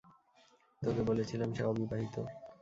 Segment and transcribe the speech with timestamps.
[0.81, 2.15] তোকে বলেছিলাম সে অবিবাহিত।